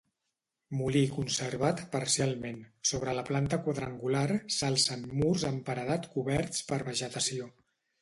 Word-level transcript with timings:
Molí 0.77 1.03
conservat 1.17 1.83
parcialment, 1.97 2.57
sobre 2.93 3.15
la 3.19 3.25
planta 3.29 3.61
quadrangular 3.69 4.27
s'alcen 4.59 5.07
murs 5.23 5.49
en 5.55 5.63
paredat 5.71 6.13
coberts 6.19 6.69
per 6.73 6.85
vegetació. 6.93 7.57